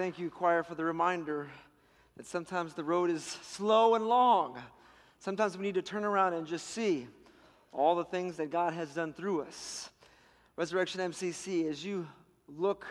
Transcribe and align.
Thank 0.00 0.18
you, 0.18 0.30
choir, 0.30 0.62
for 0.62 0.74
the 0.74 0.82
reminder 0.82 1.50
that 2.16 2.24
sometimes 2.24 2.72
the 2.72 2.82
road 2.82 3.10
is 3.10 3.22
slow 3.22 3.96
and 3.96 4.08
long. 4.08 4.56
Sometimes 5.18 5.58
we 5.58 5.62
need 5.62 5.74
to 5.74 5.82
turn 5.82 6.04
around 6.04 6.32
and 6.32 6.46
just 6.46 6.68
see 6.68 7.06
all 7.70 7.94
the 7.94 8.06
things 8.06 8.38
that 8.38 8.50
God 8.50 8.72
has 8.72 8.94
done 8.94 9.12
through 9.12 9.42
us. 9.42 9.90
Resurrection 10.56 11.02
MCC, 11.02 11.68
as 11.68 11.84
you 11.84 12.08
look 12.48 12.86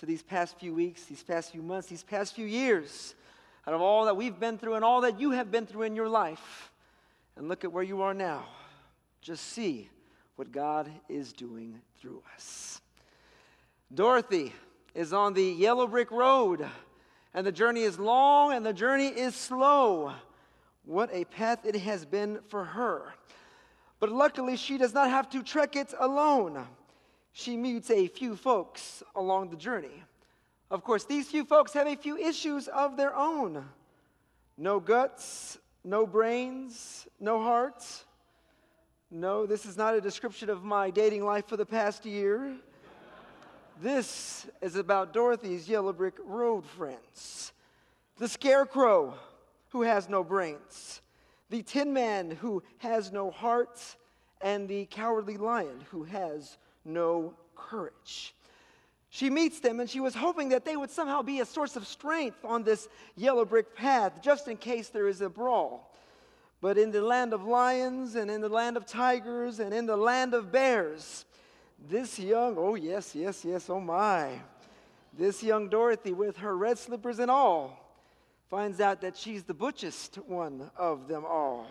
to 0.00 0.04
these 0.04 0.22
past 0.22 0.58
few 0.58 0.74
weeks, 0.74 1.06
these 1.06 1.22
past 1.22 1.52
few 1.52 1.62
months, 1.62 1.88
these 1.88 2.02
past 2.02 2.34
few 2.34 2.44
years, 2.44 3.14
out 3.66 3.72
of 3.72 3.80
all 3.80 4.04
that 4.04 4.18
we've 4.18 4.38
been 4.38 4.58
through 4.58 4.74
and 4.74 4.84
all 4.84 5.00
that 5.00 5.18
you 5.18 5.30
have 5.30 5.50
been 5.50 5.64
through 5.64 5.84
in 5.84 5.96
your 5.96 6.10
life, 6.10 6.70
and 7.36 7.48
look 7.48 7.64
at 7.64 7.72
where 7.72 7.82
you 7.82 8.02
are 8.02 8.12
now, 8.12 8.44
just 9.22 9.42
see 9.42 9.88
what 10.36 10.52
God 10.52 10.90
is 11.08 11.32
doing 11.32 11.80
through 11.98 12.22
us. 12.36 12.82
Dorothy 13.94 14.52
is 14.94 15.12
on 15.12 15.34
the 15.34 15.44
yellow 15.44 15.86
brick 15.86 16.10
road, 16.10 16.66
and 17.34 17.46
the 17.46 17.52
journey 17.52 17.82
is 17.82 17.98
long 17.98 18.52
and 18.52 18.64
the 18.64 18.72
journey 18.72 19.08
is 19.08 19.34
slow. 19.34 20.12
What 20.84 21.10
a 21.12 21.24
path 21.24 21.64
it 21.64 21.76
has 21.76 22.04
been 22.04 22.40
for 22.48 22.64
her. 22.64 23.14
But 24.00 24.10
luckily, 24.10 24.56
she 24.56 24.78
does 24.78 24.92
not 24.92 25.10
have 25.10 25.30
to 25.30 25.42
trek 25.42 25.76
it 25.76 25.94
alone. 25.98 26.66
She 27.32 27.56
meets 27.56 27.90
a 27.90 28.08
few 28.08 28.36
folks 28.36 29.02
along 29.14 29.50
the 29.50 29.56
journey. 29.56 30.02
Of 30.70 30.82
course, 30.82 31.04
these 31.04 31.28
few 31.28 31.44
folks 31.44 31.72
have 31.74 31.86
a 31.86 31.96
few 31.96 32.16
issues 32.16 32.68
of 32.68 32.96
their 32.96 33.14
own 33.14 33.64
no 34.58 34.78
guts, 34.78 35.58
no 35.82 36.06
brains, 36.06 37.08
no 37.18 37.40
heart. 37.42 37.84
No, 39.10 39.44
this 39.44 39.66
is 39.66 39.76
not 39.76 39.94
a 39.94 40.00
description 40.00 40.48
of 40.48 40.62
my 40.62 40.90
dating 40.90 41.24
life 41.24 41.46
for 41.46 41.56
the 41.56 41.66
past 41.66 42.06
year. 42.06 42.54
This 43.82 44.46
is 44.60 44.76
about 44.76 45.12
Dorothy's 45.12 45.68
yellow 45.68 45.92
brick 45.92 46.14
road 46.24 46.64
friends. 46.64 47.52
The 48.16 48.28
scarecrow 48.28 49.14
who 49.70 49.82
has 49.82 50.08
no 50.08 50.22
brains, 50.22 51.00
the 51.50 51.64
tin 51.64 51.92
man 51.92 52.30
who 52.30 52.62
has 52.78 53.10
no 53.10 53.32
heart, 53.32 53.80
and 54.40 54.68
the 54.68 54.84
cowardly 54.84 55.36
lion 55.36 55.84
who 55.90 56.04
has 56.04 56.58
no 56.84 57.34
courage. 57.56 58.36
She 59.10 59.28
meets 59.28 59.58
them 59.58 59.80
and 59.80 59.90
she 59.90 59.98
was 59.98 60.14
hoping 60.14 60.50
that 60.50 60.64
they 60.64 60.76
would 60.76 60.90
somehow 60.90 61.22
be 61.22 61.40
a 61.40 61.44
source 61.44 61.74
of 61.74 61.84
strength 61.84 62.44
on 62.44 62.62
this 62.62 62.88
yellow 63.16 63.44
brick 63.44 63.74
path 63.74 64.22
just 64.22 64.46
in 64.46 64.58
case 64.58 64.90
there 64.90 65.08
is 65.08 65.22
a 65.22 65.28
brawl. 65.28 65.92
But 66.60 66.78
in 66.78 66.92
the 66.92 67.02
land 67.02 67.32
of 67.32 67.42
lions 67.42 68.14
and 68.14 68.30
in 68.30 68.42
the 68.42 68.48
land 68.48 68.76
of 68.76 68.86
tigers 68.86 69.58
and 69.58 69.74
in 69.74 69.86
the 69.86 69.96
land 69.96 70.34
of 70.34 70.52
bears, 70.52 71.24
this 71.88 72.18
young, 72.18 72.56
oh 72.58 72.74
yes, 72.74 73.14
yes, 73.14 73.44
yes, 73.44 73.68
oh 73.68 73.80
my, 73.80 74.30
this 75.16 75.42
young 75.42 75.68
Dorothy 75.68 76.12
with 76.12 76.36
her 76.38 76.56
red 76.56 76.78
slippers 76.78 77.18
and 77.18 77.30
all 77.30 77.78
finds 78.50 78.80
out 78.80 79.00
that 79.00 79.16
she's 79.16 79.44
the 79.44 79.54
butchest 79.54 80.16
one 80.26 80.70
of 80.76 81.08
them 81.08 81.24
all. 81.24 81.66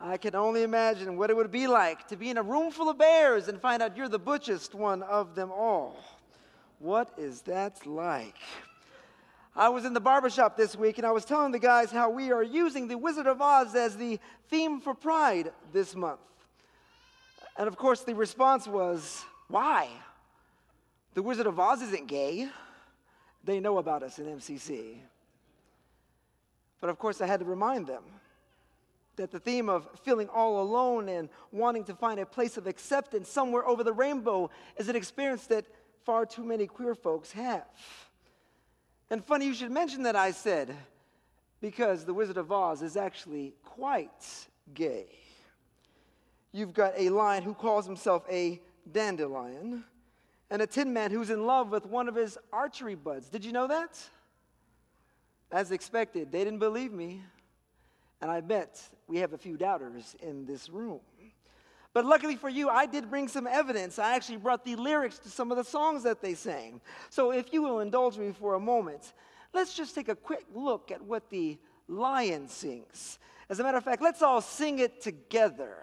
I 0.00 0.16
can 0.16 0.34
only 0.34 0.64
imagine 0.64 1.16
what 1.16 1.30
it 1.30 1.36
would 1.36 1.52
be 1.52 1.68
like 1.68 2.08
to 2.08 2.16
be 2.16 2.30
in 2.30 2.36
a 2.36 2.42
room 2.42 2.72
full 2.72 2.88
of 2.88 2.98
bears 2.98 3.46
and 3.46 3.60
find 3.60 3.82
out 3.82 3.96
you're 3.96 4.08
the 4.08 4.18
butchest 4.18 4.74
one 4.74 5.02
of 5.04 5.36
them 5.36 5.52
all. 5.52 5.96
What 6.80 7.12
is 7.16 7.42
that 7.42 7.86
like? 7.86 8.34
I 9.54 9.68
was 9.68 9.84
in 9.84 9.92
the 9.92 10.00
barbershop 10.00 10.56
this 10.56 10.74
week 10.74 10.98
and 10.98 11.06
I 11.06 11.12
was 11.12 11.24
telling 11.24 11.52
the 11.52 11.60
guys 11.60 11.92
how 11.92 12.10
we 12.10 12.32
are 12.32 12.42
using 12.42 12.88
the 12.88 12.98
Wizard 12.98 13.28
of 13.28 13.40
Oz 13.40 13.76
as 13.76 13.96
the 13.96 14.18
theme 14.48 14.80
for 14.80 14.92
Pride 14.92 15.52
this 15.72 15.94
month. 15.94 16.20
And 17.56 17.68
of 17.68 17.76
course, 17.76 18.02
the 18.02 18.14
response 18.14 18.66
was, 18.66 19.24
Why? 19.48 19.88
The 21.14 21.22
Wizard 21.22 21.46
of 21.46 21.60
Oz 21.60 21.82
isn't 21.82 22.06
gay. 22.06 22.48
They 23.44 23.60
know 23.60 23.78
about 23.78 24.02
us 24.02 24.18
in 24.18 24.26
MCC. 24.26 24.96
But 26.80 26.90
of 26.90 26.98
course, 26.98 27.20
I 27.20 27.26
had 27.26 27.40
to 27.40 27.46
remind 27.46 27.86
them 27.86 28.02
that 29.16 29.30
the 29.30 29.38
theme 29.38 29.68
of 29.68 29.88
feeling 30.02 30.28
all 30.28 30.62
alone 30.62 31.08
and 31.08 31.28
wanting 31.50 31.84
to 31.84 31.94
find 31.94 32.18
a 32.18 32.26
place 32.26 32.56
of 32.56 32.66
acceptance 32.66 33.28
somewhere 33.28 33.66
over 33.66 33.84
the 33.84 33.92
rainbow 33.92 34.50
is 34.76 34.88
an 34.88 34.96
experience 34.96 35.46
that 35.48 35.66
far 36.04 36.24
too 36.24 36.42
many 36.42 36.66
queer 36.66 36.94
folks 36.94 37.30
have. 37.32 37.66
And 39.10 39.24
funny 39.24 39.46
you 39.46 39.54
should 39.54 39.70
mention 39.70 40.04
that 40.04 40.16
I 40.16 40.30
said, 40.30 40.74
because 41.60 42.04
the 42.04 42.14
Wizard 42.14 42.38
of 42.38 42.50
Oz 42.50 42.82
is 42.82 42.96
actually 42.96 43.54
quite 43.62 44.48
gay. 44.74 45.06
You've 46.52 46.74
got 46.74 46.92
a 46.96 47.08
lion 47.08 47.42
who 47.42 47.54
calls 47.54 47.86
himself 47.86 48.24
a 48.30 48.60
dandelion, 48.90 49.84
and 50.50 50.60
a 50.60 50.66
tin 50.66 50.92
man 50.92 51.10
who's 51.10 51.30
in 51.30 51.46
love 51.46 51.70
with 51.70 51.86
one 51.86 52.08
of 52.08 52.14
his 52.14 52.36
archery 52.52 52.94
buds. 52.94 53.28
Did 53.28 53.44
you 53.44 53.52
know 53.52 53.66
that? 53.68 53.98
As 55.50 55.72
expected, 55.72 56.30
they 56.30 56.44
didn't 56.44 56.58
believe 56.58 56.92
me. 56.92 57.22
And 58.20 58.30
I 58.30 58.40
bet 58.40 58.80
we 59.08 59.18
have 59.18 59.32
a 59.32 59.38
few 59.38 59.56
doubters 59.56 60.14
in 60.20 60.44
this 60.44 60.68
room. 60.68 61.00
But 61.94 62.04
luckily 62.04 62.36
for 62.36 62.48
you, 62.48 62.68
I 62.68 62.86
did 62.86 63.10
bring 63.10 63.28
some 63.28 63.46
evidence. 63.46 63.98
I 63.98 64.14
actually 64.14 64.38
brought 64.38 64.64
the 64.64 64.76
lyrics 64.76 65.18
to 65.20 65.28
some 65.28 65.50
of 65.50 65.56
the 65.56 65.64
songs 65.64 66.02
that 66.04 66.22
they 66.22 66.34
sang. 66.34 66.80
So 67.10 67.32
if 67.32 67.52
you 67.52 67.62
will 67.62 67.80
indulge 67.80 68.16
me 68.16 68.32
for 68.32 68.54
a 68.54 68.60
moment, 68.60 69.12
let's 69.52 69.74
just 69.74 69.94
take 69.94 70.08
a 70.08 70.14
quick 70.14 70.44
look 70.54 70.90
at 70.90 71.02
what 71.02 71.28
the 71.30 71.58
lion 71.88 72.48
sings. 72.48 73.18
As 73.50 73.58
a 73.58 73.62
matter 73.62 73.76
of 73.76 73.84
fact, 73.84 74.00
let's 74.00 74.22
all 74.22 74.40
sing 74.40 74.78
it 74.78 75.02
together. 75.02 75.76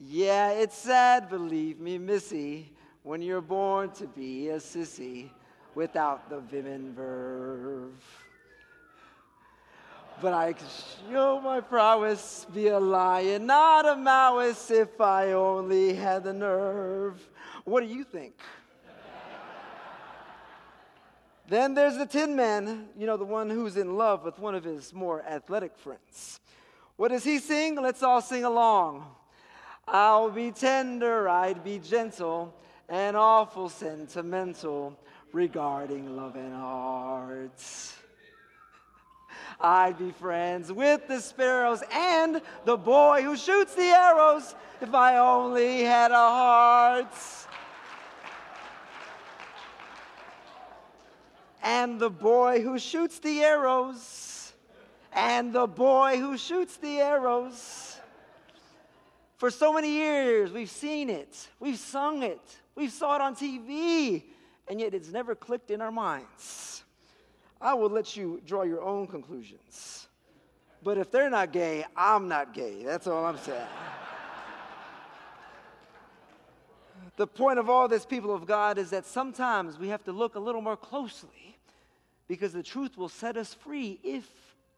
Yeah, 0.00 0.52
it's 0.52 0.76
sad, 0.76 1.28
believe 1.28 1.78
me, 1.78 1.98
Missy, 1.98 2.72
when 3.02 3.20
you're 3.20 3.42
born 3.42 3.90
to 3.92 4.06
be 4.06 4.48
a 4.48 4.56
sissy 4.56 5.28
without 5.74 6.30
the 6.30 6.40
vim 6.40 6.66
and 6.66 6.96
verve 6.96 7.92
but 10.20 10.34
I 10.34 10.52
can 10.52 10.66
show 11.10 11.40
my 11.40 11.60
prowess, 11.60 12.46
be 12.52 12.68
a 12.68 12.78
lion, 12.78 13.46
not 13.46 13.86
a 13.86 13.96
mouse, 13.96 14.70
if 14.70 15.00
I 15.00 15.32
only 15.32 15.94
had 15.94 16.24
the 16.24 16.32
nerve. 16.32 17.20
What 17.64 17.80
do 17.80 17.86
you 17.86 18.04
think? 18.04 18.34
then 21.48 21.74
there's 21.74 21.96
the 21.96 22.06
Tin 22.06 22.36
Man, 22.36 22.88
you 22.96 23.06
know, 23.06 23.16
the 23.16 23.24
one 23.24 23.50
who's 23.50 23.76
in 23.76 23.96
love 23.96 24.24
with 24.24 24.38
one 24.38 24.54
of 24.54 24.62
his 24.62 24.92
more 24.92 25.22
athletic 25.22 25.76
friends. 25.76 26.38
What 26.96 27.08
does 27.08 27.24
he 27.24 27.38
sing? 27.38 27.76
Let's 27.76 28.02
all 28.02 28.20
sing 28.20 28.44
along. 28.44 29.06
I'll 29.86 30.30
be 30.30 30.52
tender, 30.52 31.28
I'd 31.28 31.64
be 31.64 31.78
gentle, 31.78 32.54
and 32.88 33.16
awful 33.16 33.68
sentimental 33.68 34.96
regarding 35.32 36.16
love 36.16 36.36
and 36.36 36.54
hearts. 36.54 37.96
I'd 39.60 39.98
be 39.98 40.10
friends 40.12 40.72
with 40.72 41.06
the 41.06 41.20
sparrows 41.20 41.82
and 41.92 42.40
the 42.64 42.76
boy 42.76 43.22
who 43.22 43.36
shoots 43.36 43.74
the 43.74 43.82
arrows 43.82 44.54
if 44.80 44.94
I 44.94 45.18
only 45.18 45.82
had 45.82 46.10
a 46.10 46.14
heart. 46.14 47.14
And 51.62 52.00
the 52.00 52.10
boy 52.10 52.62
who 52.62 52.78
shoots 52.78 53.18
the 53.18 53.42
arrows, 53.42 54.54
and 55.12 55.52
the 55.52 55.66
boy 55.66 56.16
who 56.16 56.38
shoots 56.38 56.76
the 56.78 57.00
arrows. 57.00 57.89
For 59.40 59.50
so 59.50 59.72
many 59.72 59.88
years, 59.92 60.52
we've 60.52 60.68
seen 60.68 61.08
it, 61.08 61.48
we've 61.60 61.78
sung 61.78 62.22
it, 62.22 62.42
we've 62.74 62.92
saw 62.92 63.14
it 63.14 63.22
on 63.22 63.34
TV, 63.34 64.22
and 64.68 64.78
yet 64.78 64.92
it's 64.92 65.10
never 65.10 65.34
clicked 65.34 65.70
in 65.70 65.80
our 65.80 65.90
minds. 65.90 66.84
I 67.58 67.72
will 67.72 67.88
let 67.88 68.18
you 68.18 68.42
draw 68.44 68.64
your 68.64 68.82
own 68.82 69.06
conclusions. 69.06 70.08
But 70.82 70.98
if 70.98 71.10
they're 71.10 71.30
not 71.30 71.54
gay, 71.54 71.86
I'm 71.96 72.28
not 72.28 72.52
gay. 72.52 72.84
That's 72.84 73.06
all 73.06 73.24
I'm 73.24 73.38
saying. 73.38 73.66
the 77.16 77.26
point 77.26 77.58
of 77.58 77.70
all 77.70 77.88
this, 77.88 78.04
people 78.04 78.34
of 78.34 78.44
God, 78.44 78.76
is 78.76 78.90
that 78.90 79.06
sometimes 79.06 79.78
we 79.78 79.88
have 79.88 80.04
to 80.04 80.12
look 80.12 80.34
a 80.34 80.38
little 80.38 80.60
more 80.60 80.76
closely 80.76 81.58
because 82.28 82.52
the 82.52 82.62
truth 82.62 82.98
will 82.98 83.08
set 83.08 83.38
us 83.38 83.54
free 83.54 83.98
if 84.04 84.28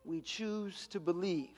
we 0.04 0.20
choose 0.20 0.86
to 0.86 1.00
believe. 1.00 1.48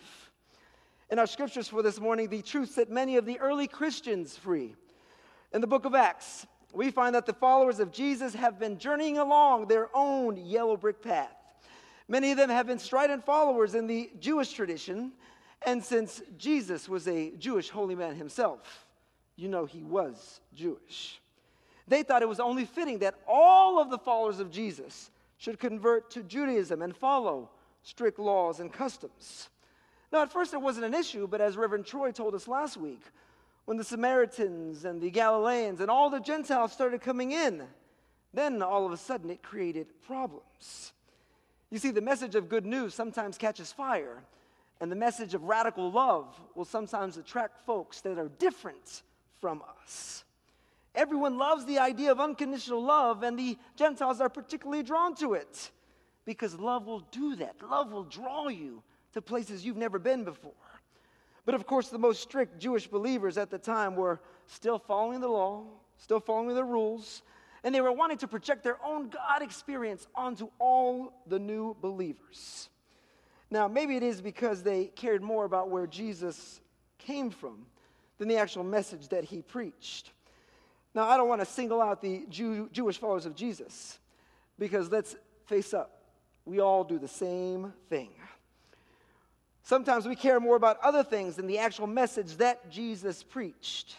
In 1.10 1.18
our 1.18 1.26
scriptures 1.26 1.68
for 1.68 1.82
this 1.82 2.00
morning, 2.00 2.28
the 2.28 2.42
truth 2.42 2.70
set 2.70 2.90
many 2.90 3.16
of 3.16 3.26
the 3.26 3.38
early 3.38 3.68
Christians 3.68 4.36
free. 4.36 4.74
In 5.52 5.60
the 5.60 5.66
book 5.66 5.84
of 5.84 5.94
Acts, 5.94 6.46
we 6.72 6.90
find 6.90 7.14
that 7.14 7.26
the 7.26 7.34
followers 7.34 7.78
of 7.78 7.92
Jesus 7.92 8.34
have 8.34 8.58
been 8.58 8.78
journeying 8.78 9.18
along 9.18 9.66
their 9.68 9.88
own 9.94 10.36
yellow 10.36 10.76
brick 10.76 11.02
path. 11.02 11.34
Many 12.08 12.32
of 12.32 12.36
them 12.36 12.50
have 12.50 12.66
been 12.66 12.78
strident 12.78 13.24
followers 13.24 13.74
in 13.74 13.86
the 13.86 14.10
Jewish 14.18 14.52
tradition, 14.52 15.12
and 15.66 15.82
since 15.82 16.22
Jesus 16.36 16.88
was 16.88 17.06
a 17.06 17.30
Jewish 17.36 17.70
holy 17.70 17.94
man 17.94 18.14
himself, 18.16 18.86
you 19.36 19.48
know 19.48 19.66
he 19.66 19.82
was 19.82 20.40
Jewish. 20.54 21.20
They 21.86 22.02
thought 22.02 22.22
it 22.22 22.28
was 22.28 22.40
only 22.40 22.64
fitting 22.64 23.00
that 23.00 23.14
all 23.28 23.78
of 23.78 23.90
the 23.90 23.98
followers 23.98 24.40
of 24.40 24.50
Jesus 24.50 25.10
should 25.36 25.58
convert 25.58 26.10
to 26.12 26.22
Judaism 26.22 26.82
and 26.82 26.96
follow 26.96 27.50
strict 27.82 28.18
laws 28.18 28.60
and 28.60 28.72
customs. 28.72 29.48
Now, 30.14 30.22
at 30.22 30.30
first, 30.30 30.54
it 30.54 30.62
wasn't 30.62 30.86
an 30.86 30.94
issue, 30.94 31.26
but 31.26 31.40
as 31.40 31.56
Reverend 31.56 31.86
Troy 31.86 32.12
told 32.12 32.36
us 32.36 32.46
last 32.46 32.76
week, 32.76 33.00
when 33.64 33.76
the 33.76 33.82
Samaritans 33.82 34.84
and 34.84 35.00
the 35.00 35.10
Galileans 35.10 35.80
and 35.80 35.90
all 35.90 36.08
the 36.08 36.20
Gentiles 36.20 36.72
started 36.72 37.00
coming 37.00 37.32
in, 37.32 37.64
then 38.32 38.62
all 38.62 38.86
of 38.86 38.92
a 38.92 38.96
sudden 38.96 39.28
it 39.28 39.42
created 39.42 39.88
problems. 40.06 40.92
You 41.68 41.80
see, 41.80 41.90
the 41.90 42.00
message 42.00 42.36
of 42.36 42.48
good 42.48 42.64
news 42.64 42.94
sometimes 42.94 43.36
catches 43.36 43.72
fire, 43.72 44.22
and 44.80 44.88
the 44.88 44.94
message 44.94 45.34
of 45.34 45.42
radical 45.42 45.90
love 45.90 46.40
will 46.54 46.64
sometimes 46.64 47.16
attract 47.16 47.66
folks 47.66 48.00
that 48.02 48.16
are 48.16 48.30
different 48.38 49.02
from 49.40 49.64
us. 49.82 50.22
Everyone 50.94 51.38
loves 51.38 51.66
the 51.66 51.80
idea 51.80 52.12
of 52.12 52.20
unconditional 52.20 52.84
love, 52.84 53.24
and 53.24 53.36
the 53.36 53.58
Gentiles 53.74 54.20
are 54.20 54.28
particularly 54.28 54.84
drawn 54.84 55.16
to 55.16 55.34
it 55.34 55.72
because 56.24 56.56
love 56.56 56.86
will 56.86 57.00
do 57.00 57.34
that. 57.34 57.56
Love 57.68 57.90
will 57.90 58.04
draw 58.04 58.46
you 58.46 58.80
to 59.14 59.22
places 59.22 59.64
you've 59.64 59.76
never 59.76 59.98
been 59.98 60.24
before. 60.24 60.52
But 61.46 61.54
of 61.54 61.66
course, 61.66 61.88
the 61.88 61.98
most 61.98 62.22
strict 62.22 62.58
Jewish 62.58 62.86
believers 62.86 63.38
at 63.38 63.50
the 63.50 63.58
time 63.58 63.96
were 63.96 64.20
still 64.46 64.78
following 64.78 65.20
the 65.20 65.28
law, 65.28 65.64
still 65.98 66.20
following 66.20 66.54
the 66.54 66.64
rules, 66.64 67.22
and 67.62 67.74
they 67.74 67.80
were 67.80 67.92
wanting 67.92 68.18
to 68.18 68.28
project 68.28 68.62
their 68.62 68.78
own 68.84 69.08
God 69.08 69.42
experience 69.42 70.06
onto 70.14 70.48
all 70.58 71.22
the 71.26 71.38
new 71.38 71.76
believers. 71.80 72.68
Now, 73.50 73.68
maybe 73.68 73.96
it 73.96 74.02
is 74.02 74.20
because 74.20 74.62
they 74.62 74.86
cared 74.86 75.22
more 75.22 75.44
about 75.44 75.70
where 75.70 75.86
Jesus 75.86 76.60
came 76.98 77.30
from 77.30 77.66
than 78.18 78.28
the 78.28 78.36
actual 78.36 78.64
message 78.64 79.08
that 79.08 79.24
he 79.24 79.42
preached. 79.42 80.12
Now, 80.94 81.08
I 81.08 81.16
don't 81.16 81.28
want 81.28 81.40
to 81.40 81.46
single 81.46 81.80
out 81.80 82.00
the 82.00 82.26
Jew, 82.28 82.68
Jewish 82.72 82.98
followers 82.98 83.26
of 83.26 83.34
Jesus 83.34 83.98
because 84.58 84.90
let's 84.90 85.16
face 85.46 85.74
up, 85.74 86.02
we 86.44 86.60
all 86.60 86.84
do 86.84 86.98
the 86.98 87.08
same 87.08 87.72
thing. 87.88 88.10
Sometimes 89.64 90.06
we 90.06 90.14
care 90.14 90.38
more 90.40 90.56
about 90.56 90.78
other 90.82 91.02
things 91.02 91.36
than 91.36 91.46
the 91.46 91.58
actual 91.58 91.86
message 91.86 92.36
that 92.36 92.70
Jesus 92.70 93.22
preached. 93.22 93.96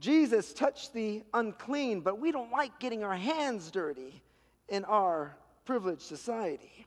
Jesus 0.00 0.54
touched 0.54 0.94
the 0.94 1.22
unclean, 1.34 2.00
but 2.00 2.18
we 2.18 2.32
don't 2.32 2.50
like 2.50 2.80
getting 2.80 3.04
our 3.04 3.14
hands 3.14 3.70
dirty 3.70 4.22
in 4.70 4.86
our 4.86 5.36
privileged 5.66 6.00
society. 6.00 6.86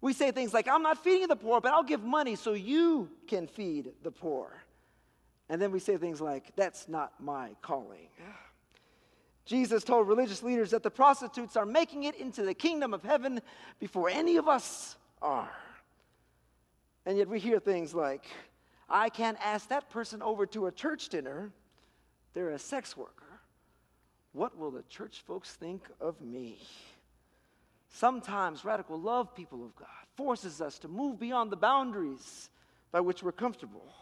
We 0.00 0.14
say 0.14 0.30
things 0.30 0.54
like, 0.54 0.66
I'm 0.66 0.82
not 0.82 1.04
feeding 1.04 1.28
the 1.28 1.36
poor, 1.36 1.60
but 1.60 1.74
I'll 1.74 1.82
give 1.82 2.02
money 2.02 2.36
so 2.36 2.54
you 2.54 3.10
can 3.28 3.46
feed 3.46 3.92
the 4.02 4.10
poor. 4.10 4.50
And 5.50 5.60
then 5.60 5.72
we 5.72 5.78
say 5.78 5.98
things 5.98 6.22
like, 6.22 6.56
That's 6.56 6.88
not 6.88 7.12
my 7.20 7.50
calling. 7.60 8.08
Jesus 9.44 9.84
told 9.84 10.08
religious 10.08 10.42
leaders 10.42 10.70
that 10.70 10.82
the 10.82 10.90
prostitutes 10.90 11.54
are 11.54 11.66
making 11.66 12.04
it 12.04 12.14
into 12.14 12.44
the 12.44 12.54
kingdom 12.54 12.94
of 12.94 13.02
heaven 13.02 13.42
before 13.78 14.08
any 14.08 14.38
of 14.38 14.48
us 14.48 14.96
are. 15.20 15.50
And 17.06 17.16
yet 17.16 17.28
we 17.28 17.38
hear 17.38 17.58
things 17.58 17.94
like, 17.94 18.24
I 18.88 19.08
can't 19.08 19.38
ask 19.42 19.68
that 19.68 19.90
person 19.90 20.22
over 20.22 20.46
to 20.46 20.66
a 20.66 20.72
church 20.72 21.08
dinner. 21.08 21.50
They're 22.34 22.50
a 22.50 22.58
sex 22.58 22.96
worker. 22.96 23.40
What 24.32 24.56
will 24.56 24.70
the 24.70 24.84
church 24.88 25.22
folks 25.26 25.54
think 25.54 25.82
of 26.00 26.20
me? 26.20 26.58
Sometimes 27.88 28.64
radical 28.64 28.98
love, 28.98 29.34
people 29.34 29.64
of 29.64 29.74
God, 29.74 29.88
forces 30.16 30.60
us 30.60 30.78
to 30.80 30.88
move 30.88 31.18
beyond 31.18 31.50
the 31.50 31.56
boundaries 31.56 32.50
by 32.92 33.00
which 33.00 33.22
we're 33.22 33.32
comfortable. 33.32 33.92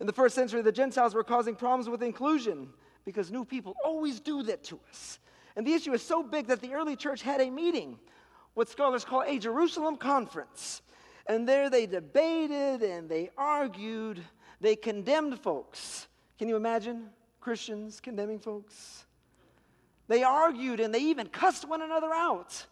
In 0.00 0.06
the 0.06 0.12
first 0.12 0.34
century, 0.34 0.62
the 0.62 0.72
Gentiles 0.72 1.14
were 1.14 1.24
causing 1.24 1.54
problems 1.54 1.88
with 1.88 2.02
inclusion 2.02 2.68
because 3.04 3.30
new 3.30 3.44
people 3.44 3.74
always 3.84 4.20
do 4.20 4.42
that 4.44 4.62
to 4.64 4.78
us. 4.88 5.18
And 5.56 5.66
the 5.66 5.74
issue 5.74 5.92
is 5.92 6.02
so 6.02 6.22
big 6.22 6.46
that 6.46 6.60
the 6.60 6.74
early 6.74 6.94
church 6.94 7.20
had 7.20 7.40
a 7.40 7.50
meeting, 7.50 7.98
what 8.54 8.68
scholars 8.68 9.04
call 9.04 9.22
a 9.22 9.38
Jerusalem 9.38 9.96
conference. 9.96 10.82
And 11.28 11.46
there 11.46 11.68
they 11.68 11.86
debated 11.86 12.82
and 12.82 13.08
they 13.08 13.30
argued, 13.36 14.22
they 14.60 14.74
condemned 14.74 15.38
folks. 15.38 16.08
Can 16.38 16.48
you 16.48 16.56
imagine 16.56 17.10
Christians 17.40 18.00
condemning 18.00 18.38
folks? 18.38 19.04
They 20.08 20.22
argued 20.22 20.80
and 20.80 20.92
they 20.92 21.00
even 21.00 21.26
cussed 21.28 21.68
one 21.68 21.82
another 21.82 22.12
out. 22.12 22.64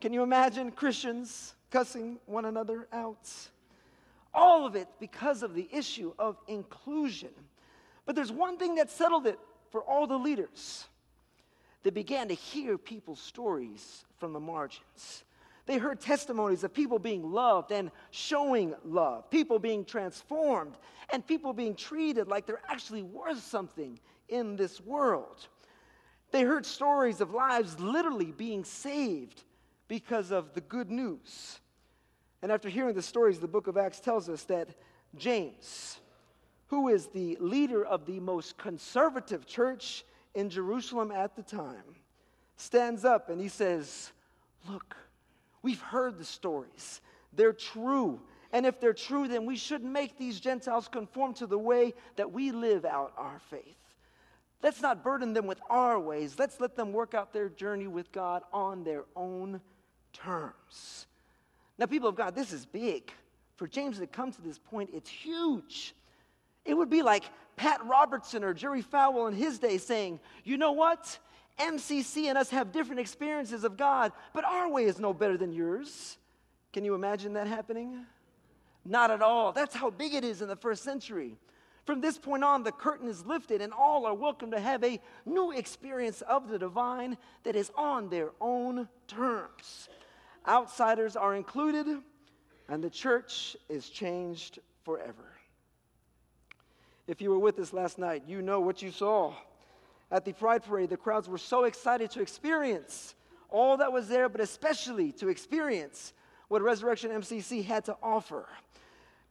Can 0.00 0.12
you 0.12 0.22
imagine 0.22 0.70
Christians 0.70 1.54
cussing 1.70 2.18
one 2.26 2.44
another 2.44 2.86
out? 2.92 3.30
All 4.34 4.66
of 4.66 4.76
it 4.76 4.88
because 5.00 5.42
of 5.42 5.54
the 5.54 5.66
issue 5.72 6.12
of 6.18 6.36
inclusion. 6.46 7.30
But 8.04 8.14
there's 8.14 8.30
one 8.30 8.58
thing 8.58 8.74
that 8.74 8.90
settled 8.90 9.26
it 9.26 9.38
for 9.70 9.82
all 9.82 10.06
the 10.06 10.18
leaders. 10.18 10.86
They 11.82 11.90
began 11.90 12.28
to 12.28 12.34
hear 12.34 12.76
people's 12.76 13.20
stories 13.20 14.04
from 14.18 14.34
the 14.34 14.40
margins. 14.40 15.24
They 15.66 15.78
heard 15.78 16.00
testimonies 16.00 16.62
of 16.62 16.72
people 16.72 17.00
being 17.00 17.32
loved 17.32 17.72
and 17.72 17.90
showing 18.12 18.74
love, 18.84 19.28
people 19.30 19.58
being 19.58 19.84
transformed, 19.84 20.76
and 21.10 21.26
people 21.26 21.52
being 21.52 21.74
treated 21.74 22.28
like 22.28 22.46
they're 22.46 22.62
actually 22.68 23.02
worth 23.02 23.42
something 23.42 23.98
in 24.28 24.54
this 24.54 24.80
world. 24.80 25.48
They 26.30 26.42
heard 26.42 26.64
stories 26.64 27.20
of 27.20 27.32
lives 27.32 27.78
literally 27.80 28.32
being 28.32 28.64
saved 28.64 29.42
because 29.88 30.30
of 30.30 30.54
the 30.54 30.60
good 30.60 30.90
news. 30.90 31.60
And 32.42 32.52
after 32.52 32.68
hearing 32.68 32.94
the 32.94 33.02
stories, 33.02 33.40
the 33.40 33.48
book 33.48 33.66
of 33.66 33.76
Acts 33.76 33.98
tells 33.98 34.28
us 34.28 34.44
that 34.44 34.68
James, 35.16 35.98
who 36.68 36.88
is 36.88 37.08
the 37.08 37.36
leader 37.40 37.84
of 37.84 38.06
the 38.06 38.20
most 38.20 38.56
conservative 38.56 39.46
church 39.46 40.04
in 40.34 40.48
Jerusalem 40.50 41.10
at 41.10 41.34
the 41.34 41.42
time, 41.42 41.96
stands 42.56 43.04
up 43.04 43.30
and 43.30 43.40
he 43.40 43.48
says, 43.48 44.12
Look, 44.68 44.96
We've 45.66 45.80
heard 45.80 46.16
the 46.16 46.24
stories, 46.24 47.00
they're 47.32 47.52
true. 47.52 48.20
And 48.52 48.64
if 48.64 48.78
they're 48.78 48.94
true, 48.94 49.26
then 49.26 49.46
we 49.46 49.56
should 49.56 49.82
make 49.82 50.16
these 50.16 50.38
Gentiles 50.38 50.86
conform 50.86 51.34
to 51.34 51.46
the 51.48 51.58
way 51.58 51.92
that 52.14 52.30
we 52.30 52.52
live 52.52 52.84
out 52.84 53.12
our 53.16 53.40
faith. 53.50 53.76
Let's 54.62 54.80
not 54.80 55.02
burden 55.02 55.32
them 55.32 55.48
with 55.48 55.58
our 55.68 55.98
ways. 55.98 56.36
Let's 56.38 56.60
let 56.60 56.76
them 56.76 56.92
work 56.92 57.14
out 57.14 57.32
their 57.32 57.48
journey 57.48 57.88
with 57.88 58.12
God 58.12 58.44
on 58.52 58.84
their 58.84 59.06
own 59.16 59.60
terms. 60.12 61.08
Now, 61.78 61.86
people 61.86 62.08
of 62.08 62.14
God, 62.14 62.36
this 62.36 62.52
is 62.52 62.64
big. 62.64 63.10
For 63.56 63.66
James 63.66 63.98
to 63.98 64.06
come 64.06 64.30
to 64.30 64.42
this 64.42 64.60
point, 64.60 64.90
it's 64.92 65.10
huge. 65.10 65.96
It 66.64 66.74
would 66.74 66.90
be 66.90 67.02
like 67.02 67.24
Pat 67.56 67.84
Robertson 67.84 68.44
or 68.44 68.54
Jerry 68.54 68.84
Falwell 68.84 69.26
in 69.26 69.34
his 69.34 69.58
day 69.58 69.78
saying, 69.78 70.20
you 70.44 70.58
know 70.58 70.72
what? 70.72 71.18
MCC 71.58 72.26
and 72.26 72.36
us 72.36 72.50
have 72.50 72.72
different 72.72 73.00
experiences 73.00 73.64
of 73.64 73.76
God, 73.76 74.12
but 74.34 74.44
our 74.44 74.68
way 74.68 74.84
is 74.84 74.98
no 74.98 75.14
better 75.14 75.36
than 75.36 75.52
yours. 75.52 76.18
Can 76.72 76.84
you 76.84 76.94
imagine 76.94 77.32
that 77.34 77.46
happening? 77.46 78.04
Not 78.84 79.10
at 79.10 79.22
all. 79.22 79.52
That's 79.52 79.74
how 79.74 79.90
big 79.90 80.14
it 80.14 80.24
is 80.24 80.42
in 80.42 80.48
the 80.48 80.56
first 80.56 80.84
century. 80.84 81.38
From 81.86 82.00
this 82.00 82.18
point 82.18 82.44
on, 82.44 82.64
the 82.64 82.72
curtain 82.72 83.08
is 83.08 83.24
lifted, 83.24 83.62
and 83.62 83.72
all 83.72 84.06
are 84.06 84.14
welcome 84.14 84.50
to 84.50 84.60
have 84.60 84.82
a 84.82 85.00
new 85.24 85.52
experience 85.52 86.20
of 86.22 86.48
the 86.48 86.58
divine 86.58 87.16
that 87.44 87.56
is 87.56 87.70
on 87.76 88.08
their 88.08 88.30
own 88.40 88.88
terms. 89.06 89.88
Outsiders 90.46 91.16
are 91.16 91.34
included, 91.34 91.86
and 92.68 92.82
the 92.82 92.90
church 92.90 93.56
is 93.68 93.88
changed 93.88 94.58
forever. 94.84 95.32
If 97.06 97.20
you 97.22 97.30
were 97.30 97.38
with 97.38 97.58
us 97.60 97.72
last 97.72 97.98
night, 97.98 98.24
you 98.26 98.42
know 98.42 98.60
what 98.60 98.82
you 98.82 98.90
saw. 98.90 99.32
At 100.10 100.24
the 100.24 100.32
Pride 100.32 100.62
Parade, 100.62 100.90
the 100.90 100.96
crowds 100.96 101.28
were 101.28 101.38
so 101.38 101.64
excited 101.64 102.10
to 102.12 102.20
experience 102.20 103.14
all 103.48 103.76
that 103.78 103.92
was 103.92 104.08
there, 104.08 104.28
but 104.28 104.40
especially 104.40 105.12
to 105.12 105.28
experience 105.28 106.12
what 106.48 106.62
Resurrection 106.62 107.10
MCC 107.10 107.64
had 107.64 107.84
to 107.86 107.96
offer. 108.02 108.46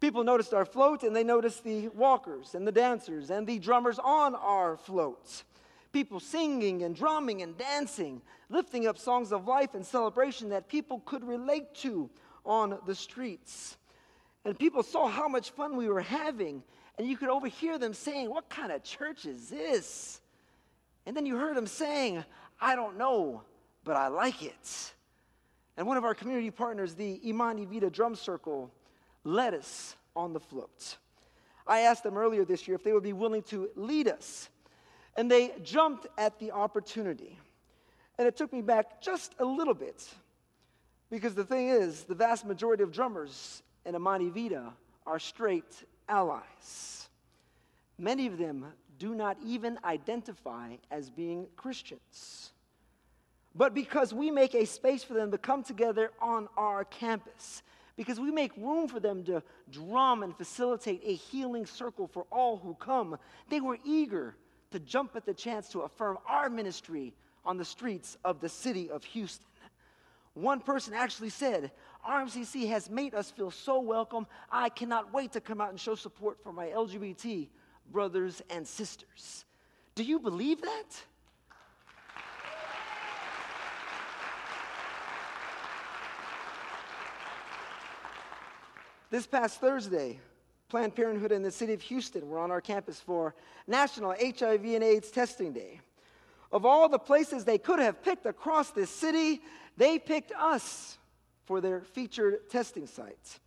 People 0.02 0.24
noticed 0.24 0.54
our 0.54 0.66
float 0.66 1.04
and 1.04 1.16
they 1.16 1.24
noticed 1.24 1.64
the 1.64 1.88
walkers 1.90 2.56
and 2.56 2.68
the 2.68 2.72
dancers 2.72 3.30
and 3.30 3.48
the 3.48 3.60
drummers 3.60 4.00
on 4.00 4.36
our 4.36 4.78
floats. 4.78 5.46
People 5.94 6.20
singing 6.20 6.84
and 6.84 6.94
drumming 6.94 7.42
and 7.42 7.58
dancing, 7.58 8.22
lifting 8.50 8.86
up 8.86 8.98
songs 8.98 9.32
of 9.32 9.48
life 9.48 9.74
and 9.74 9.86
celebration 9.86 10.50
that 10.50 10.68
people 10.68 11.00
could 11.06 11.24
relate 11.24 11.74
to 11.76 12.10
on 12.46 12.78
the 12.86 12.94
streets. 12.94 13.78
And 14.44 14.60
people 14.60 14.84
saw 14.84 15.08
how 15.08 15.30
much 15.30 15.52
fun 15.52 15.78
we 15.78 15.88
were 15.88 16.02
having, 16.02 16.62
and 16.98 17.08
you 17.08 17.16
could 17.16 17.30
overhear 17.30 17.80
them 17.80 17.94
saying, 17.94 18.30
What 18.30 18.50
kind 18.50 18.72
of 18.72 18.84
church 18.84 19.26
is 19.26 19.50
this? 19.50 20.22
And 21.06 21.16
then 21.16 21.26
you 21.26 21.38
heard 21.38 21.58
him 21.58 21.68
saying, 21.68 22.24
I 22.60 22.76
don't 22.76 22.98
know, 22.98 23.44
but 23.84 23.96
I 23.96 24.08
like 24.08 24.44
it. 24.44 24.94
And 25.78 25.86
one 25.88 25.98
of 25.98 26.06
our 26.06 26.16
community 26.16 26.52
partners, 26.52 26.96
the 26.96 27.28
Imani 27.28 27.66
Vita 27.66 27.90
Drum 27.90 28.16
Circle, 28.16 28.72
led 29.24 29.54
us 29.54 29.96
on 30.16 30.34
the 30.34 30.40
float. 30.40 30.98
I 31.68 31.82
asked 31.82 32.04
them 32.04 32.18
earlier 32.18 32.46
this 32.46 32.68
year 32.68 32.76
if 32.76 32.84
they 32.84 32.94
would 32.94 33.04
be 33.04 33.14
willing 33.14 33.44
to 33.44 33.70
lead 33.76 34.08
us. 34.08 34.50
And 35.18 35.30
they 35.30 35.54
jumped 35.64 36.08
at 36.18 36.40
the 36.40 36.52
opportunity. 36.52 37.38
And 38.18 38.28
it 38.28 38.38
took 38.38 38.54
me 38.54 38.62
back 38.62 39.02
just 39.02 39.36
a 39.40 39.46
little 39.46 39.74
bit. 39.74 40.08
Because 41.10 41.36
the 41.36 41.44
thing 41.44 41.70
is, 41.70 42.04
the 42.04 42.16
vast 42.16 42.46
majority 42.46 42.84
of 42.84 42.92
drummers 42.92 43.64
in 43.86 43.96
Imani 43.96 44.30
Vita 44.30 44.74
are 45.06 45.20
straight 45.20 45.84
allies. 46.08 47.10
Many 47.98 48.28
of 48.28 48.38
them 48.38 48.66
do 48.98 49.16
not 49.16 49.38
even 49.46 49.78
identify 49.84 50.76
as 50.92 51.10
being 51.10 51.48
Christians. 51.56 52.52
But 53.56 53.74
because 53.74 54.14
we 54.14 54.32
make 54.32 54.54
a 54.54 54.66
space 54.66 55.04
for 55.04 55.14
them 55.14 55.32
to 55.32 55.38
come 55.38 55.64
together 55.64 56.12
on 56.22 56.50
our 56.58 56.84
campus, 56.84 57.64
because 57.96 58.20
we 58.20 58.30
make 58.30 58.52
room 58.58 58.88
for 58.88 59.00
them 59.00 59.24
to 59.26 59.42
drum 59.72 60.24
and 60.24 60.36
facilitate 60.36 61.02
a 61.06 61.16
healing 61.16 61.66
circle 61.66 62.08
for 62.08 62.26
all 62.32 62.58
who 62.58 62.76
come, 62.76 63.18
they 63.50 63.62
were 63.62 63.78
eager 63.86 64.36
to 64.72 64.80
jump 64.80 65.16
at 65.16 65.26
the 65.26 65.34
chance 65.34 65.70
to 65.70 65.82
affirm 65.82 66.18
our 66.28 66.50
ministry 66.50 67.14
on 67.46 67.58
the 67.58 67.64
streets 67.64 68.18
of 68.26 68.42
the 68.42 68.50
city 68.50 68.90
of 68.90 69.04
Houston. 69.06 69.46
One 70.34 70.60
person 70.60 70.94
actually 70.94 71.30
said, 71.30 71.72
RMCC 72.06 72.68
has 72.68 72.90
made 72.90 73.16
us 73.16 73.32
feel 73.32 73.52
so 73.52 73.80
welcome. 73.80 74.28
I 74.52 74.68
cannot 74.68 75.14
wait 75.14 75.32
to 75.32 75.40
come 75.40 75.62
out 75.62 75.70
and 75.70 75.80
show 75.80 75.96
support 75.96 76.44
for 76.44 76.52
my 76.52 76.68
LGBT 76.68 77.48
brothers 77.92 78.42
and 78.50 78.68
sisters. 78.68 79.46
Do 79.96 80.04
you 80.04 80.20
believe 80.20 80.62
that? 80.62 81.04
This 89.12 89.28
past 89.28 89.62
Thursday, 89.62 90.20
Planned 90.68 90.96
Parenthood 90.96 91.32
in 91.32 91.42
the 91.42 91.52
city 91.52 91.74
of 91.74 91.82
Houston 91.84 92.28
were 92.28 92.40
on 92.40 92.52
our 92.52 92.60
campus 92.60 93.00
for 93.00 93.36
National 93.68 94.12
HIV 94.12 94.66
and 94.66 94.84
AIDS 94.84 95.12
Testing 95.12 95.54
Day. 95.54 95.80
Of 96.52 96.66
all 96.66 96.90
the 96.90 97.00
places 97.00 97.46
they 97.46 97.58
could 97.58 97.80
have 97.80 98.04
picked 98.04 98.26
across 98.26 98.72
this 98.72 98.90
city, 98.90 99.42
they 99.78 100.00
picked 100.00 100.32
us 100.34 100.98
for 101.46 101.62
their 101.62 101.82
featured 101.82 102.50
testing 102.50 102.88
sites. 102.88 103.40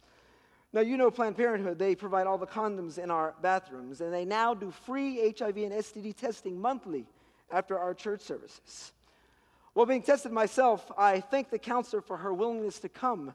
Now, 0.72 0.82
you 0.82 0.98
know 0.98 1.10
Planned 1.10 1.37
Parenthood, 1.37 1.78
they 1.78 1.94
provide 1.94 2.26
all 2.26 2.37
the 2.37 2.46
condoms 2.46 2.98
in 2.98 3.10
our 3.10 3.34
bathrooms, 3.40 4.00
and 4.02 4.12
they 4.12 4.26
now 4.26 4.52
do 4.52 4.70
free 4.70 5.34
HIV 5.38 5.56
and 5.56 5.72
STD 5.72 6.14
testing 6.14 6.60
monthly 6.60 7.06
after 7.50 7.78
our 7.78 7.94
church 7.94 8.20
services. 8.20 8.92
While 9.72 9.87
being 9.87 10.02
tested 10.02 10.30
myself, 10.30 10.90
I 10.98 11.20
thank 11.20 11.50
the 11.50 11.58
counselor 11.58 12.02
for 12.02 12.18
her 12.18 12.34
willingness 12.34 12.80
to 12.80 12.88
come 12.88 13.32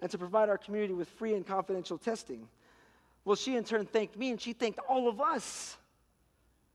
and 0.00 0.10
to 0.10 0.18
provide 0.18 0.48
our 0.48 0.56
community 0.56 0.94
with 0.94 1.08
free 1.10 1.34
and 1.34 1.46
confidential 1.46 1.98
testing. 1.98 2.48
Well, 3.24 3.36
she 3.36 3.56
in 3.56 3.64
turn 3.64 3.84
thanked 3.84 4.16
me, 4.16 4.30
and 4.30 4.40
she 4.40 4.54
thanked 4.54 4.78
all 4.88 5.08
of 5.08 5.20
us, 5.20 5.76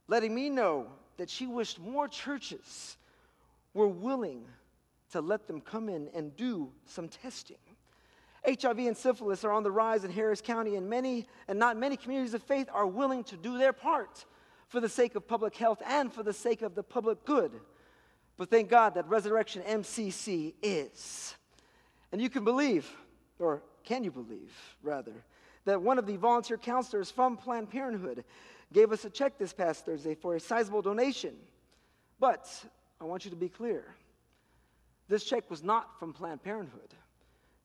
letting 0.07 0.35
me 0.35 0.49
know 0.49 0.87
that 1.17 1.29
she 1.29 1.47
wished 1.47 1.79
more 1.79 2.07
churches 2.07 2.97
were 3.73 3.87
willing 3.87 4.45
to 5.11 5.21
let 5.21 5.47
them 5.47 5.61
come 5.61 5.89
in 5.89 6.09
and 6.13 6.35
do 6.35 6.71
some 6.85 7.07
testing. 7.07 7.57
HIV 8.45 8.79
and 8.79 8.97
syphilis 8.97 9.43
are 9.43 9.51
on 9.51 9.63
the 9.63 9.71
rise 9.71 10.03
in 10.03 10.11
Harris 10.11 10.41
County, 10.41 10.75
and 10.75 10.89
many, 10.89 11.27
and 11.47 11.59
not 11.59 11.77
many 11.77 11.95
communities 11.95 12.33
of 12.33 12.41
faith 12.43 12.67
are 12.73 12.87
willing 12.87 13.23
to 13.25 13.37
do 13.37 13.57
their 13.57 13.73
part 13.73 14.25
for 14.67 14.79
the 14.79 14.89
sake 14.89 15.15
of 15.15 15.27
public 15.27 15.55
health 15.55 15.81
and 15.85 16.11
for 16.11 16.23
the 16.23 16.33
sake 16.33 16.61
of 16.61 16.73
the 16.73 16.81
public 16.81 17.23
good. 17.25 17.51
But 18.37 18.49
thank 18.49 18.69
God 18.69 18.95
that 18.95 19.07
Resurrection 19.07 19.61
MCC 19.61 20.53
is. 20.63 21.35
And 22.11 22.19
you 22.19 22.29
can 22.29 22.43
believe, 22.43 22.89
or 23.37 23.61
can 23.83 24.03
you 24.03 24.11
believe, 24.11 24.51
rather, 24.81 25.13
that 25.65 25.81
one 25.81 25.99
of 25.99 26.07
the 26.07 26.17
volunteer 26.17 26.57
counselors 26.57 27.11
from 27.11 27.37
Planned 27.37 27.69
Parenthood 27.69 28.23
gave 28.73 28.91
us 28.91 29.05
a 29.05 29.09
check 29.09 29.37
this 29.37 29.53
past 29.53 29.85
Thursday 29.85 30.15
for 30.15 30.35
a 30.35 30.39
sizable 30.39 30.81
donation. 30.81 31.35
But 32.19 32.49
I 32.99 33.03
want 33.03 33.25
you 33.25 33.31
to 33.31 33.37
be 33.37 33.49
clear 33.49 33.83
this 35.07 35.25
check 35.25 35.49
was 35.49 35.61
not 35.61 35.99
from 35.99 36.13
Planned 36.13 36.41
Parenthood. 36.41 36.93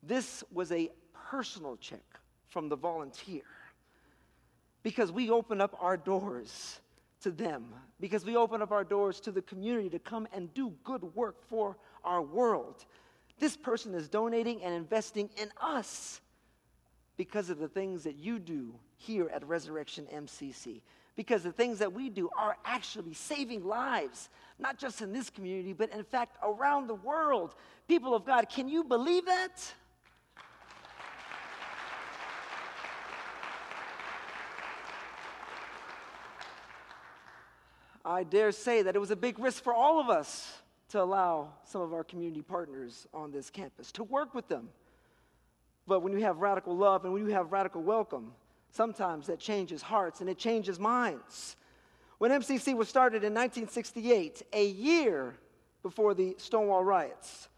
This 0.06 0.44
was 0.52 0.72
a 0.72 0.90
personal 1.30 1.76
check 1.76 2.04
from 2.48 2.68
the 2.68 2.76
volunteer. 2.76 3.42
Because 4.82 5.10
we 5.10 5.30
open 5.30 5.60
up 5.60 5.76
our 5.80 5.96
doors 5.96 6.80
to 7.22 7.30
them, 7.30 7.74
because 7.98 8.24
we 8.24 8.36
open 8.36 8.62
up 8.62 8.70
our 8.70 8.84
doors 8.84 9.18
to 9.20 9.32
the 9.32 9.42
community 9.42 9.90
to 9.90 9.98
come 9.98 10.28
and 10.32 10.52
do 10.54 10.72
good 10.84 11.02
work 11.14 11.42
for 11.48 11.76
our 12.04 12.22
world. 12.22 12.84
This 13.38 13.56
person 13.56 13.94
is 13.94 14.08
donating 14.08 14.62
and 14.62 14.72
investing 14.72 15.28
in 15.36 15.50
us 15.60 16.20
because 17.16 17.50
of 17.50 17.58
the 17.58 17.68
things 17.68 18.04
that 18.04 18.16
you 18.16 18.38
do 18.38 18.74
here 18.96 19.28
at 19.34 19.44
Resurrection 19.46 20.06
MCC 20.14 20.82
because 21.16 21.42
the 21.42 21.52
things 21.52 21.78
that 21.78 21.92
we 21.92 22.10
do 22.10 22.28
are 22.36 22.56
actually 22.64 23.14
saving 23.14 23.64
lives, 23.64 24.28
not 24.58 24.78
just 24.78 25.00
in 25.00 25.12
this 25.12 25.30
community, 25.30 25.72
but 25.72 25.90
in 25.90 26.04
fact 26.04 26.36
around 26.42 26.86
the 26.86 26.94
world. 26.94 27.54
People 27.88 28.14
of 28.14 28.24
God, 28.24 28.48
can 28.48 28.68
you 28.68 28.84
believe 28.84 29.24
that? 29.24 29.74
I 38.06 38.22
dare 38.22 38.52
say 38.52 38.82
that 38.82 38.96
it 38.96 38.98
was 38.98 39.10
a 39.10 39.16
big 39.16 39.38
risk 39.38 39.62
for 39.62 39.74
all 39.74 40.00
of 40.00 40.08
us 40.08 40.62
to 40.90 41.02
allow 41.02 41.52
some 41.64 41.82
of 41.82 41.92
our 41.92 42.04
community 42.04 42.40
partners 42.40 43.06
on 43.12 43.32
this 43.32 43.50
campus 43.50 43.92
to 43.92 44.04
work 44.04 44.34
with 44.34 44.48
them. 44.48 44.68
But 45.86 46.00
when 46.00 46.12
you 46.12 46.20
have 46.20 46.38
radical 46.38 46.76
love 46.76 47.04
and 47.04 47.12
when 47.12 47.26
you 47.26 47.32
have 47.32 47.52
radical 47.52 47.82
welcome, 47.82 48.32
Sometimes 48.76 49.26
that 49.28 49.38
changes 49.38 49.80
hearts 49.80 50.20
and 50.20 50.28
it 50.28 50.36
changes 50.36 50.78
minds. 50.78 51.56
When 52.18 52.30
MCC 52.30 52.76
was 52.76 52.90
started 52.90 53.24
in 53.24 53.32
1968, 53.32 54.42
a 54.52 54.66
year 54.66 55.34
before 55.82 56.12
the 56.12 56.34
Stonewall 56.36 56.84
riots, 56.84 57.48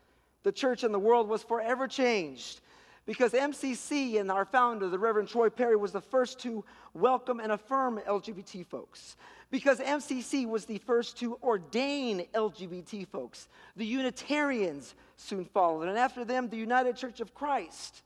the 0.45 0.53
church 0.53 0.85
and 0.85 0.95
the 0.95 0.99
world 0.99 1.29
was 1.29 1.43
forever 1.43 1.89
changed 1.89 2.61
because 3.09 3.33
MCC 3.33 4.21
and 4.21 4.31
our 4.31 4.45
founder, 4.45 4.87
the 4.87 4.99
Reverend 4.99 5.31
Troy 5.31 5.49
Perry, 5.49 5.77
was 5.77 5.93
the 5.93 6.01
first 6.03 6.39
to 6.41 6.63
welcome 6.93 7.41
and 7.41 7.53
affirm 7.53 7.99
LGBT 8.07 8.67
folks. 8.67 9.17
Because 9.51 9.81
MCC 9.81 10.47
was 10.47 10.67
the 10.67 10.77
first 10.77 11.19
to 11.21 11.39
ordain 11.43 12.27
LGBT 12.35 13.09
folks. 13.09 13.49
The 13.77 13.87
Unitarians 13.87 14.95
soon 15.17 15.47
followed, 15.47 15.89
and 15.89 15.97
after 15.97 16.23
them, 16.23 16.51
the 16.51 16.59
United 16.59 16.97
Church 16.97 17.21
of 17.21 17.35
Christ. 17.35 18.03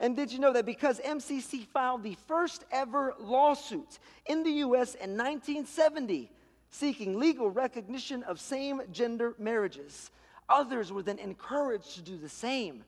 And 0.00 0.16
did 0.16 0.32
you 0.32 0.40
know 0.40 0.52
that 0.52 0.66
because 0.66 0.98
MCC 0.98 1.64
filed 1.68 2.02
the 2.02 2.16
first 2.26 2.64
ever 2.72 3.14
lawsuit 3.20 4.00
in 4.26 4.42
the 4.42 4.50
US 4.50 4.96
in 4.96 5.16
1970 5.16 6.28
seeking 6.72 7.20
legal 7.20 7.48
recognition 7.50 8.24
of 8.24 8.40
same 8.40 8.82
gender 8.90 9.32
marriages, 9.38 10.10
others 10.48 10.92
were 10.92 11.04
then 11.04 11.20
encouraged 11.20 11.94
to 11.94 12.02
do 12.02 12.18
the 12.18 12.28
same. 12.28 12.82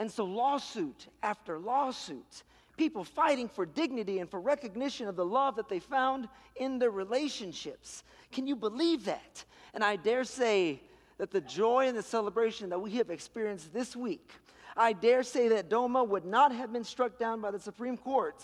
And 0.00 0.10
so, 0.10 0.24
lawsuit 0.24 1.06
after 1.22 1.60
lawsuit, 1.60 2.42
people 2.76 3.04
fighting 3.04 3.48
for 3.48 3.64
dignity 3.64 4.18
and 4.18 4.28
for 4.28 4.40
recognition 4.40 5.06
of 5.06 5.14
the 5.14 5.24
love 5.24 5.54
that 5.56 5.68
they 5.68 5.78
found 5.78 6.28
in 6.56 6.80
their 6.80 6.90
relationships. 6.90 8.02
Can 8.32 8.48
you 8.48 8.56
believe 8.56 9.04
that? 9.04 9.44
And 9.74 9.84
I 9.84 9.94
dare 9.94 10.24
say 10.24 10.82
that 11.18 11.30
the 11.30 11.40
joy 11.40 11.86
and 11.86 11.96
the 11.96 12.02
celebration 12.02 12.70
that 12.70 12.80
we 12.80 12.90
have 12.92 13.10
experienced 13.10 13.72
this 13.72 13.94
week 13.94 14.32
I 14.76 14.92
dare 14.92 15.22
say 15.22 15.48
that 15.48 15.68
DOMA 15.68 16.04
would 16.04 16.24
not 16.24 16.54
have 16.54 16.72
been 16.72 16.84
struck 16.84 17.18
down 17.18 17.40
by 17.40 17.50
the 17.50 17.58
Supreme 17.58 17.96
Court 17.96 18.40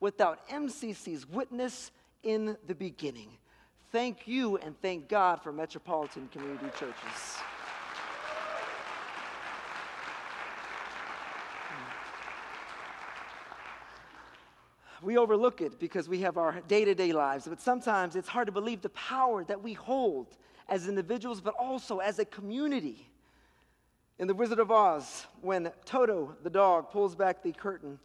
without 0.00 0.46
MCC's 0.48 1.28
witness 1.28 1.90
in 2.22 2.56
the 2.66 2.74
beginning. 2.74 3.30
Thank 3.90 4.28
you 4.28 4.58
and 4.58 4.78
thank 4.80 5.08
God 5.08 5.42
for 5.42 5.52
Metropolitan 5.52 6.28
Community 6.28 6.66
Churches. 6.78 7.38
We 15.02 15.16
overlook 15.16 15.60
it 15.60 15.78
because 15.78 16.08
we 16.08 16.20
have 16.20 16.36
our 16.36 16.60
day 16.68 16.84
to 16.84 16.94
day 16.94 17.12
lives, 17.12 17.46
but 17.46 17.60
sometimes 17.60 18.16
it's 18.16 18.28
hard 18.28 18.46
to 18.46 18.52
believe 18.52 18.82
the 18.82 18.88
power 18.90 19.44
that 19.44 19.62
we 19.62 19.72
hold 19.74 20.36
as 20.68 20.88
individuals, 20.88 21.40
but 21.40 21.54
also 21.54 21.98
as 21.98 22.18
a 22.18 22.24
community. 22.24 23.08
In 24.18 24.26
The 24.26 24.34
Wizard 24.34 24.58
of 24.58 24.70
Oz, 24.70 25.26
when 25.40 25.70
Toto 25.84 26.36
the 26.42 26.50
dog 26.50 26.90
pulls 26.90 27.14
back 27.14 27.42
the 27.42 27.52
curtain 27.52 27.98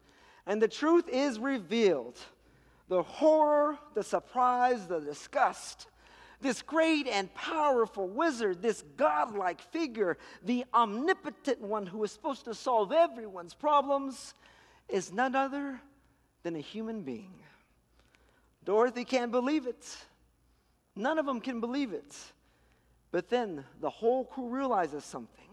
and 0.46 0.62
the 0.62 0.68
truth 0.68 1.08
is 1.10 1.40
revealed, 1.40 2.20
the 2.90 3.02
horror, 3.02 3.78
the 3.96 4.04
surprise, 4.04 4.86
the 4.88 5.00
disgust, 5.00 5.88
this 6.42 6.62
great 6.62 7.08
and 7.08 7.34
powerful 7.34 8.08
wizard, 8.08 8.62
this 8.62 8.84
godlike 8.98 9.62
figure, 9.62 10.18
the 10.44 10.66
omnipotent 10.74 11.62
one 11.62 11.86
who 11.86 12.04
is 12.04 12.12
supposed 12.12 12.44
to 12.46 12.54
solve 12.54 12.92
everyone's 12.92 13.54
problems, 13.54 14.34
is 14.90 15.14
none 15.14 15.36
other 15.36 15.80
than 16.44 16.56
a 16.56 16.60
human 16.60 17.02
being. 17.02 17.34
Dorothy 18.64 19.04
can't 19.04 19.32
believe 19.32 19.66
it. 19.66 19.98
None 20.96 21.18
of 21.18 21.26
them 21.26 21.42
can 21.42 21.60
believe 21.60 21.92
it. 21.94 22.16
But 23.12 23.30
then 23.30 23.64
the 23.82 23.90
whole 23.90 24.26
crew 24.26 24.48
realizes 24.48 25.04
something 25.04 25.44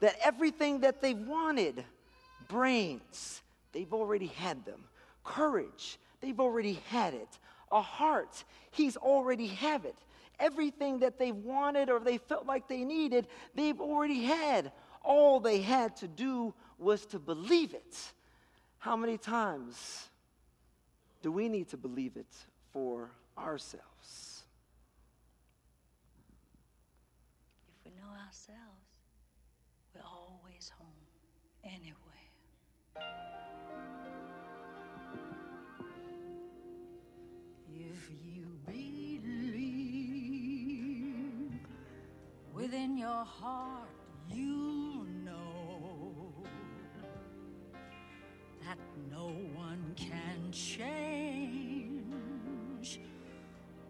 that 0.00 0.16
everything 0.24 0.80
that 0.80 1.00
they've 1.00 1.18
wanted 1.18 1.84
brains, 2.48 3.42
they've 3.72 3.92
already 3.92 4.26
had 4.26 4.64
them. 4.64 4.84
Courage, 5.24 5.98
they've 6.20 6.40
already 6.40 6.80
had 6.88 7.14
it. 7.14 7.38
A 7.70 7.80
heart, 7.80 8.44
he's 8.72 8.96
already 8.96 9.46
have 9.46 9.84
it. 9.84 9.96
Everything 10.40 10.98
that 10.98 11.18
they've 11.18 11.36
wanted 11.36 11.88
or 11.88 12.00
they 12.00 12.18
felt 12.18 12.46
like 12.46 12.66
they 12.66 12.84
needed, 12.84 13.28
they've 13.54 13.80
already 13.80 14.24
had. 14.24 14.72
All 15.04 15.38
they 15.38 15.60
had 15.60 15.96
to 15.96 16.08
do 16.08 16.52
was 16.78 17.06
to 17.06 17.18
believe 17.18 17.74
it. 17.74 18.12
How 18.82 18.96
many 18.96 19.16
times 19.16 20.08
do 21.22 21.30
we 21.30 21.48
need 21.48 21.68
to 21.68 21.76
believe 21.76 22.16
it 22.16 22.26
for 22.72 23.12
ourselves? 23.38 24.42
If 27.68 27.84
we 27.84 27.92
know 27.92 28.10
ourselves, 28.26 28.88
we're 29.94 30.02
always 30.02 30.72
home 30.76 30.88
anyway. 31.62 32.26
If 37.72 38.10
you 38.26 38.46
believe 38.66 39.22
within 42.52 42.98
your 42.98 43.24
heart, 43.24 43.88
you 44.28 44.91
that 48.72 48.78
no 49.10 49.26
one 49.54 49.92
can 49.96 50.50
change 50.50 52.00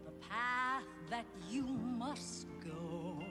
the 0.05 0.11
path 0.29 0.83
that 1.09 1.25
you 1.49 1.63
must 1.63 2.49
go. 2.65 3.23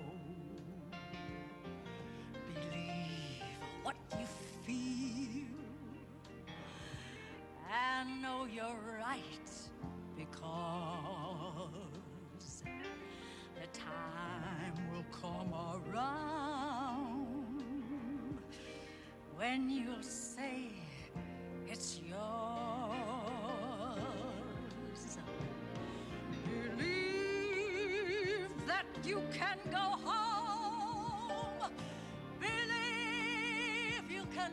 Believe 2.53 3.43
what 3.83 3.97
you 4.17 4.25
feel 4.65 5.43
and 7.69 8.21
know 8.21 8.47
you're 8.49 8.79
right 8.97 9.51
because 10.17 10.47
the 13.55 13.67
time 13.77 14.73
will 14.93 15.03
come 15.11 15.53
around 15.93 17.57
when 19.35 19.69
you'll 19.69 20.01
say 20.01 20.80
you 29.05 29.21
can 29.33 29.57
go 29.71 29.77
home. 30.03 31.71
Believe 32.39 34.11
you 34.11 34.25
can 34.35 34.51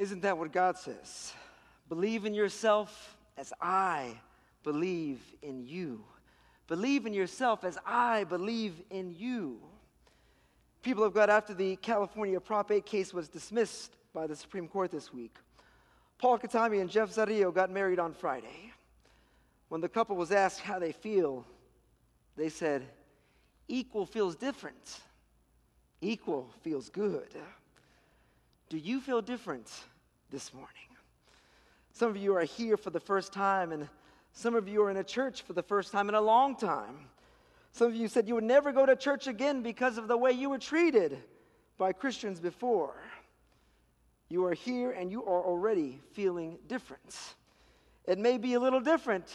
Isn't 0.00 0.22
that 0.22 0.38
what 0.38 0.50
God 0.50 0.78
says? 0.78 1.34
Believe 1.90 2.24
in 2.24 2.32
yourself 2.32 3.18
as 3.36 3.52
I 3.60 4.14
believe 4.62 5.20
in 5.42 5.66
you. 5.66 6.02
Believe 6.68 7.04
in 7.04 7.12
yourself 7.12 7.64
as 7.64 7.76
I 7.84 8.24
believe 8.24 8.80
in 8.88 9.14
you. 9.14 9.58
People 10.80 11.04
of 11.04 11.12
God, 11.12 11.28
after 11.28 11.52
the 11.52 11.76
California 11.76 12.40
Prop 12.40 12.70
8 12.70 12.86
case 12.86 13.12
was 13.12 13.28
dismissed 13.28 13.92
by 14.14 14.26
the 14.26 14.34
Supreme 14.34 14.68
Court 14.68 14.90
this 14.90 15.12
week, 15.12 15.36
Paul 16.16 16.38
Katami 16.38 16.80
and 16.80 16.88
Jeff 16.88 17.10
Zarrillo 17.10 17.52
got 17.52 17.70
married 17.70 17.98
on 17.98 18.14
Friday. 18.14 18.72
When 19.68 19.82
the 19.82 19.88
couple 19.90 20.16
was 20.16 20.32
asked 20.32 20.60
how 20.60 20.78
they 20.78 20.92
feel, 20.92 21.44
they 22.38 22.48
said, 22.48 22.86
Equal 23.68 24.06
feels 24.06 24.34
different. 24.34 25.00
Equal 26.00 26.48
feels 26.62 26.88
good. 26.88 27.28
Do 28.70 28.78
you 28.78 29.00
feel 29.00 29.20
different 29.20 29.68
this 30.30 30.54
morning? 30.54 30.70
Some 31.92 32.08
of 32.08 32.16
you 32.16 32.36
are 32.36 32.44
here 32.44 32.76
for 32.76 32.90
the 32.90 33.00
first 33.00 33.32
time, 33.32 33.72
and 33.72 33.88
some 34.32 34.54
of 34.54 34.68
you 34.68 34.80
are 34.84 34.92
in 34.92 34.98
a 34.98 35.02
church 35.02 35.42
for 35.42 35.54
the 35.54 35.62
first 35.62 35.90
time 35.90 36.08
in 36.08 36.14
a 36.14 36.20
long 36.20 36.54
time. 36.54 37.08
Some 37.72 37.88
of 37.88 37.96
you 37.96 38.06
said 38.06 38.28
you 38.28 38.36
would 38.36 38.44
never 38.44 38.70
go 38.70 38.86
to 38.86 38.94
church 38.94 39.26
again 39.26 39.60
because 39.62 39.98
of 39.98 40.06
the 40.06 40.16
way 40.16 40.30
you 40.30 40.50
were 40.50 40.58
treated 40.58 41.18
by 41.78 41.92
Christians 41.92 42.38
before. 42.38 42.94
You 44.28 44.44
are 44.44 44.54
here 44.54 44.92
and 44.92 45.10
you 45.10 45.24
are 45.24 45.44
already 45.44 46.00
feeling 46.12 46.56
different. 46.68 47.16
It 48.06 48.18
may 48.18 48.38
be 48.38 48.54
a 48.54 48.60
little 48.60 48.80
different, 48.80 49.34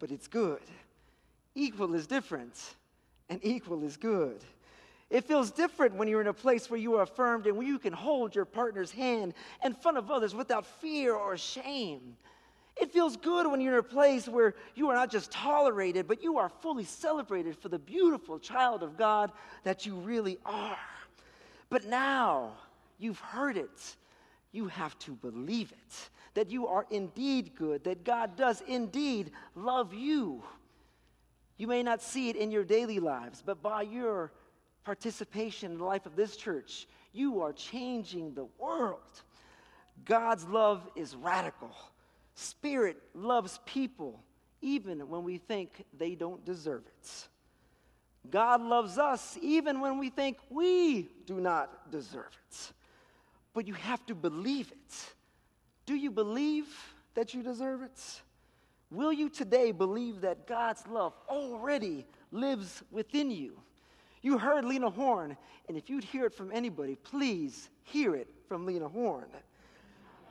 but 0.00 0.10
it's 0.10 0.26
good. 0.26 0.62
Equal 1.54 1.94
is 1.94 2.08
different, 2.08 2.74
and 3.28 3.38
equal 3.44 3.84
is 3.84 3.96
good. 3.96 4.42
It 5.12 5.24
feels 5.24 5.50
different 5.50 5.96
when 5.96 6.08
you're 6.08 6.22
in 6.22 6.26
a 6.26 6.32
place 6.32 6.70
where 6.70 6.80
you 6.80 6.94
are 6.94 7.02
affirmed 7.02 7.46
and 7.46 7.58
where 7.58 7.66
you 7.66 7.78
can 7.78 7.92
hold 7.92 8.34
your 8.34 8.46
partner's 8.46 8.90
hand 8.90 9.34
in 9.62 9.74
front 9.74 9.98
of 9.98 10.10
others 10.10 10.34
without 10.34 10.64
fear 10.64 11.14
or 11.14 11.36
shame. 11.36 12.16
It 12.80 12.90
feels 12.90 13.18
good 13.18 13.46
when 13.46 13.60
you're 13.60 13.74
in 13.74 13.78
a 13.80 13.82
place 13.82 14.26
where 14.26 14.54
you 14.74 14.88
are 14.88 14.94
not 14.94 15.10
just 15.10 15.30
tolerated, 15.30 16.08
but 16.08 16.22
you 16.22 16.38
are 16.38 16.48
fully 16.48 16.84
celebrated 16.84 17.58
for 17.58 17.68
the 17.68 17.78
beautiful 17.78 18.38
child 18.38 18.82
of 18.82 18.96
God 18.96 19.30
that 19.64 19.84
you 19.84 19.96
really 19.96 20.38
are. 20.46 20.78
But 21.68 21.84
now 21.84 22.54
you've 22.98 23.20
heard 23.20 23.58
it, 23.58 23.96
you 24.50 24.68
have 24.68 24.98
to 25.00 25.12
believe 25.12 25.72
it 25.72 26.08
that 26.32 26.50
you 26.50 26.66
are 26.68 26.86
indeed 26.88 27.54
good, 27.54 27.84
that 27.84 28.02
God 28.02 28.36
does 28.36 28.62
indeed 28.66 29.30
love 29.54 29.92
you. 29.92 30.42
You 31.58 31.66
may 31.66 31.82
not 31.82 32.00
see 32.00 32.30
it 32.30 32.36
in 32.36 32.50
your 32.50 32.64
daily 32.64 32.98
lives, 32.98 33.42
but 33.44 33.62
by 33.62 33.82
your 33.82 34.32
participation 34.84 35.72
in 35.72 35.78
the 35.78 35.84
life 35.84 36.06
of 36.06 36.16
this 36.16 36.36
church, 36.36 36.86
you 37.12 37.40
are 37.40 37.52
changing 37.52 38.34
the 38.34 38.46
world. 38.58 39.22
God's 40.04 40.44
love 40.46 40.88
is 40.96 41.14
radical. 41.14 41.70
Spirit 42.34 42.96
loves 43.14 43.60
people 43.66 44.22
even 44.60 45.08
when 45.08 45.24
we 45.24 45.38
think 45.38 45.84
they 45.98 46.14
don't 46.14 46.44
deserve 46.44 46.82
it. 46.86 47.28
God 48.30 48.62
loves 48.62 48.98
us 48.98 49.36
even 49.42 49.80
when 49.80 49.98
we 49.98 50.08
think 50.08 50.38
we 50.48 51.08
do 51.26 51.40
not 51.40 51.90
deserve 51.90 52.38
it. 52.48 52.72
But 53.52 53.66
you 53.66 53.74
have 53.74 54.04
to 54.06 54.14
believe 54.14 54.70
it. 54.70 55.14
Do 55.84 55.94
you 55.94 56.10
believe 56.10 56.66
that 57.14 57.34
you 57.34 57.42
deserve 57.42 57.82
it? 57.82 58.22
Will 58.90 59.12
you 59.12 59.28
today 59.28 59.72
believe 59.72 60.20
that 60.20 60.46
God's 60.46 60.86
love 60.86 61.14
already 61.28 62.06
lives 62.30 62.82
within 62.90 63.30
you? 63.30 63.58
You 64.22 64.38
heard 64.38 64.64
Lena 64.64 64.88
Horne, 64.88 65.36
and 65.68 65.76
if 65.76 65.90
you'd 65.90 66.04
hear 66.04 66.26
it 66.26 66.34
from 66.34 66.52
anybody, 66.52 66.94
please 66.94 67.68
hear 67.82 68.14
it 68.14 68.28
from 68.48 68.64
Lena 68.64 68.88
Horne. 68.88 69.30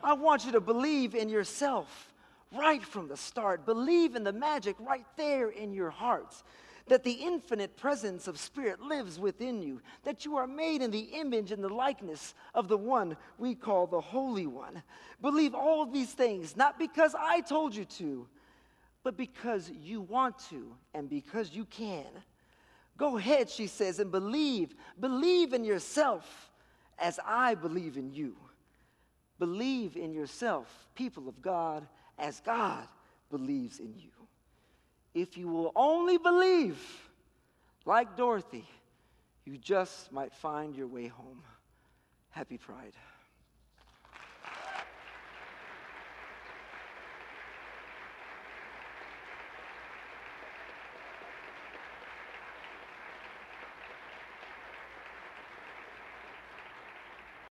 I 0.02 0.14
want 0.14 0.46
you 0.46 0.54
to 0.54 0.62
believe 0.62 1.14
in 1.14 1.28
yourself 1.28 2.14
right 2.56 2.82
from 2.82 3.08
the 3.08 3.18
start. 3.18 3.66
Believe 3.66 4.16
in 4.16 4.24
the 4.24 4.34
magic 4.34 4.76
right 4.80 5.06
there 5.18 5.50
in 5.50 5.74
your 5.74 5.90
hearts. 5.90 6.44
That 6.88 7.04
the 7.04 7.12
infinite 7.12 7.78
presence 7.78 8.28
of 8.28 8.40
Spirit 8.40 8.82
lives 8.82 9.20
within 9.20 9.62
you. 9.62 9.82
That 10.04 10.26
you 10.26 10.38
are 10.38 10.48
made 10.48 10.82
in 10.82 10.90
the 10.90 11.00
image 11.00 11.52
and 11.52 11.64
the 11.64 11.70
likeness 11.70 12.34
of 12.56 12.68
the 12.68 12.78
one 12.78 13.16
we 13.38 13.56
call 13.56 13.88
the 13.88 14.02
Holy 14.02 14.48
One. 14.48 14.82
Believe 15.22 15.54
all 15.54 15.84
of 15.84 15.94
these 15.94 16.12
things, 16.12 16.58
not 16.58 16.80
because 16.80 17.14
I 17.18 17.42
told 17.42 17.76
you 17.76 17.86
to, 17.86 18.28
but 19.04 19.16
because 19.16 19.70
you 19.70 20.02
want 20.02 20.40
to 20.50 20.76
and 20.94 21.10
because 21.10 21.52
you 21.54 21.66
can. 21.66 22.08
Go 23.02 23.18
ahead, 23.18 23.50
she 23.50 23.66
says, 23.66 23.98
and 23.98 24.12
believe. 24.12 24.76
Believe 25.00 25.54
in 25.54 25.64
yourself 25.64 26.52
as 27.00 27.20
I 27.26 27.56
believe 27.56 27.98
in 27.98 28.14
you. 28.14 28.36
Believe 29.40 29.98
in 29.98 30.14
yourself, 30.14 30.88
people 30.94 31.28
of 31.28 31.42
God, 31.42 31.88
as 32.20 32.42
God 32.42 32.88
believes 33.32 33.80
in 33.80 33.96
you. 33.98 34.12
If 35.16 35.36
you 35.36 35.48
will 35.48 35.72
only 35.76 36.20
believe, 36.20 36.80
like 37.86 38.16
Dorothy, 38.16 38.68
you 39.46 39.58
just 39.58 40.12
might 40.12 40.36
find 40.36 40.76
your 40.76 40.86
way 40.86 41.08
home. 41.08 41.42
Happy 42.30 42.60
Pride. 42.60 42.94